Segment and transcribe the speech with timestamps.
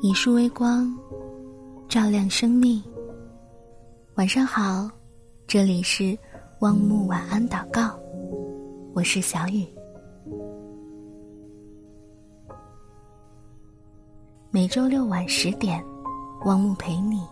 [0.00, 0.96] 一束微光，
[1.88, 2.82] 照亮生命。
[4.14, 4.88] 晚上好，
[5.46, 6.16] 这里是
[6.60, 7.98] 汪木晚安祷告，
[8.92, 9.66] 我是小雨。
[14.50, 15.84] 每周六晚十点，
[16.44, 17.26] 汪木陪你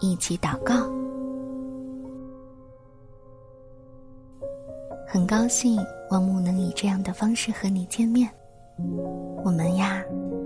[0.00, 0.90] 一起祷告。
[5.06, 5.78] 很高兴
[6.10, 8.32] 汪木能以这样的方式和你见面。
[9.44, 10.02] 我们呀，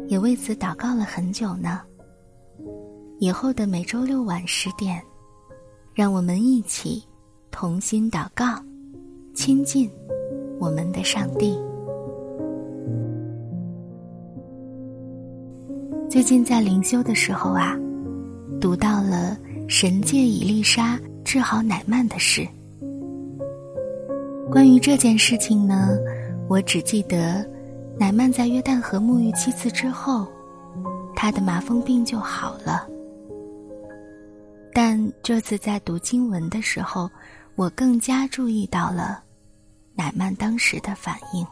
[0.08, 1.80] 也为此祷告了很久呢。
[3.18, 5.00] 以后的每周六晚十点，
[5.94, 7.02] 让我们一起
[7.50, 8.62] 同心祷告，
[9.34, 9.90] 亲近
[10.58, 11.58] 我们的上帝。
[16.10, 17.76] 最近在灵修的时候啊，
[18.60, 19.36] 读到了
[19.68, 22.46] 神借以丽莎治好乃曼的事。
[24.50, 25.96] 关于这件事情呢，
[26.48, 27.55] 我只记得。
[27.98, 30.26] 乃曼在约旦河沐浴七次之后，
[31.14, 32.86] 他的麻风病就好了。
[34.74, 37.10] 但这次在读经文的时候，
[37.54, 39.22] 我更加注意到了
[39.94, 41.46] 乃曼当时的反应。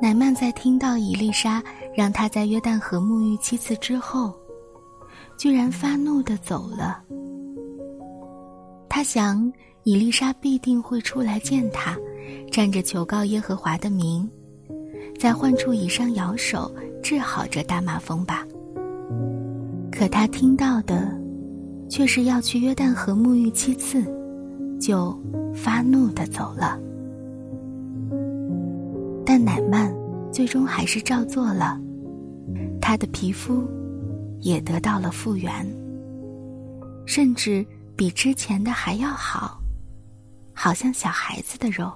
[0.00, 1.62] 乃曼在听到伊丽莎
[1.94, 4.34] 让他在约旦河沐浴七次之后，
[5.36, 7.02] 居然发怒的走了。
[8.88, 9.52] 他想，
[9.84, 11.94] 伊丽莎必定会出来见他，
[12.50, 14.28] 站着求告耶和华的名。
[15.22, 16.68] 在患处以上摇手
[17.00, 18.44] 治好这大麻风吧。
[19.92, 21.16] 可他听到的，
[21.88, 24.02] 却是要去约旦河沐浴七次，
[24.80, 25.16] 就
[25.54, 26.76] 发怒的走了。
[29.24, 29.94] 但乃曼
[30.32, 31.80] 最终还是照做了，
[32.80, 33.62] 他的皮肤
[34.40, 35.64] 也得到了复原，
[37.06, 37.64] 甚至
[37.94, 39.56] 比之前的还要好，
[40.52, 41.92] 好像小孩子的肉。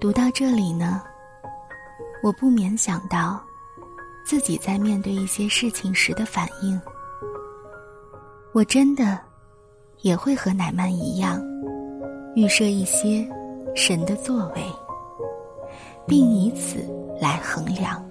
[0.00, 1.02] 读到这里呢，
[2.22, 3.38] 我不免想到
[4.24, 6.80] 自己在面对一些事情时的反应。
[8.54, 9.20] 我真的
[10.00, 11.38] 也会和乃曼一样，
[12.34, 13.28] 预设一些
[13.76, 14.64] 神的作为，
[16.06, 16.78] 并以此
[17.20, 18.02] 来衡量。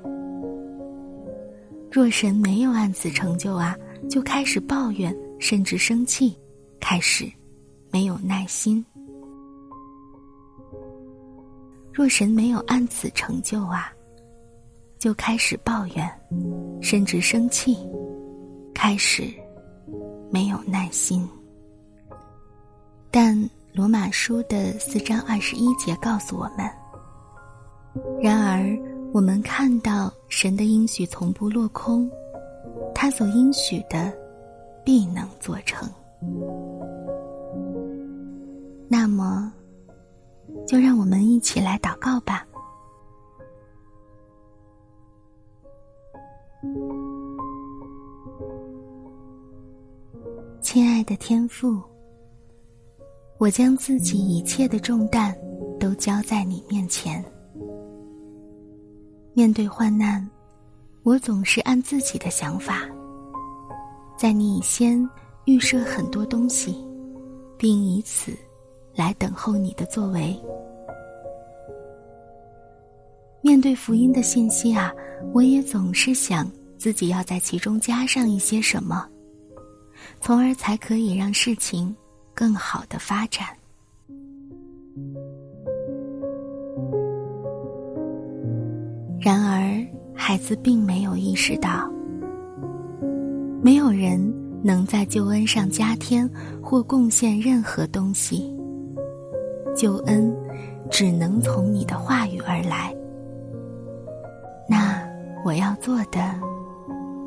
[1.90, 3.76] 若神没有按此成就啊，
[4.08, 6.38] 就开始抱怨，甚至生气，
[6.80, 7.26] 开始
[7.90, 8.86] 没有耐心。
[11.92, 13.92] 若神没有按此成就啊，
[14.98, 16.10] 就开始抱怨，
[16.82, 17.78] 甚至生气，
[18.74, 19.24] 开始
[20.32, 21.28] 没有耐心。
[23.12, 23.38] 但
[23.74, 26.70] 罗马书的四章二十一节告诉我们：
[28.22, 28.78] 然而
[29.12, 32.10] 我们看到神的应许从不落空，
[32.96, 34.14] 他所应许的
[34.86, 35.90] 必能做成。
[38.88, 39.52] 那么。
[40.68, 42.46] 就让我们一起来祷告吧，
[50.62, 51.82] 亲爱的天父，
[53.40, 55.36] 我将自己一切的重担
[55.80, 57.24] 都交在你面前。
[59.34, 60.30] 面对患难，
[61.04, 62.88] 我总是按自己的想法，
[64.18, 65.10] 在你以先
[65.46, 66.86] 预设很多东西，
[67.58, 68.38] 并以此。
[69.00, 70.38] 来等候你的作为。
[73.42, 74.92] 面对福音的信息啊，
[75.34, 79.08] 我也总是想自己要在其中加上一些什么，
[80.20, 81.96] 从而才可以让事情
[82.34, 83.48] 更好的发展。
[89.22, 89.82] 然而，
[90.14, 91.90] 孩子并没有意识到，
[93.64, 94.20] 没有人
[94.62, 96.30] 能在救恩上加添
[96.62, 98.54] 或贡献任何东西。
[99.80, 100.36] 救恩
[100.92, 102.94] 只能从你的话语而来。
[104.68, 105.10] 那
[105.46, 106.38] 我要做的，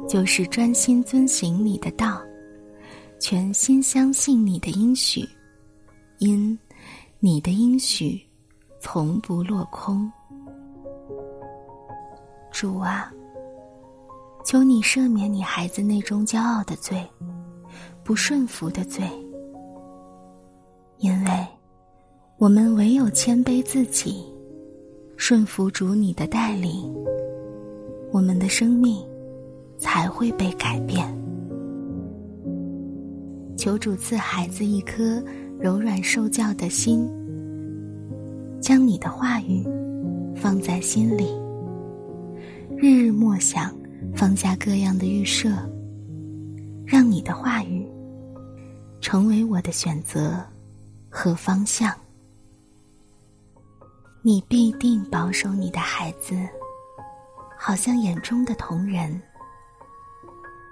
[0.06, 2.20] 就是专心遵行你的道，
[3.18, 5.26] 全心相信你的应许，
[6.18, 6.58] 因
[7.20, 8.20] 你的应许
[8.78, 10.12] 从不落空。
[12.50, 13.10] 主啊，
[14.44, 17.02] 求你赦免你孩子那中骄傲的罪，
[18.04, 19.08] 不顺服的罪，
[20.98, 21.48] 因为。
[22.42, 24.24] 我们唯有谦卑自己，
[25.16, 26.92] 顺服主你的带领，
[28.10, 29.00] 我们的生命
[29.78, 31.06] 才会被改变。
[33.56, 35.22] 求主赐孩子一颗
[35.60, 37.08] 柔软受教的心，
[38.60, 39.64] 将你的话语
[40.34, 41.28] 放在心里，
[42.76, 43.72] 日日默想，
[44.16, 45.48] 放下各样的预设，
[46.84, 47.86] 让你的话语
[49.00, 50.44] 成为我的选择
[51.08, 51.94] 和方向。
[54.24, 56.36] 你必定保守你的孩子，
[57.58, 59.20] 好像眼中的同人，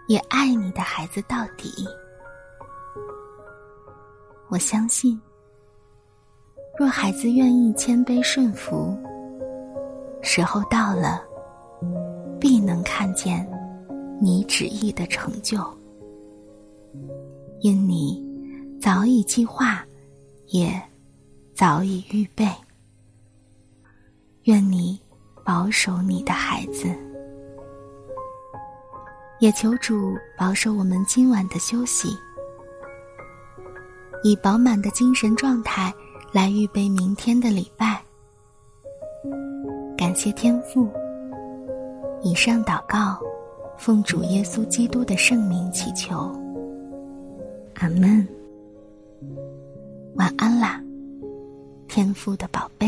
[0.06, 1.85] 也爱你的孩子到底。
[4.49, 5.20] 我相信，
[6.79, 8.97] 若孩子愿意谦卑顺服，
[10.23, 11.20] 时候到了，
[12.38, 13.44] 必能看见
[14.20, 15.58] 你旨意的成就，
[17.62, 18.25] 因你
[18.81, 19.85] 早已计划，
[20.47, 20.81] 也
[21.52, 22.49] 早已预备。
[24.50, 25.00] 愿你
[25.44, 26.88] 保守你的孩子，
[29.38, 32.08] 也求主保守我们今晚的休息，
[34.25, 35.94] 以饱满的精神状态
[36.32, 38.02] 来预备明天的礼拜。
[39.97, 40.91] 感谢天父。
[42.20, 43.20] 以上祷告，
[43.79, 46.17] 奉主耶稣基督的圣名祈求。
[47.75, 48.26] 阿门。
[50.17, 50.82] 晚安啦，
[51.87, 52.80] 天父的宝贝。